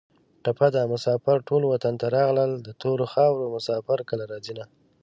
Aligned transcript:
ټپه 0.43 0.67
ده: 0.75 0.81
مسافر 0.93 1.37
ټول 1.49 1.63
وطن 1.67 1.93
ته 2.01 2.05
راغلل 2.15 2.51
د 2.61 2.67
تورو 2.81 3.05
خارو 3.13 3.53
مسافر 3.55 3.99
کله 4.09 4.23
راځینه 4.31 4.63